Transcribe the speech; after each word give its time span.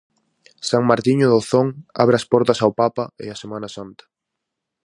San 0.69 0.83
Martiño 0.89 1.25
de 1.29 1.37
Ozón 1.41 1.67
abre 2.03 2.15
as 2.17 2.27
portas 2.31 2.59
ao 2.59 2.71
papa 2.81 3.03
e 3.23 3.25
á 3.33 3.35
Semana 3.43 3.69
Santa. 3.75 4.03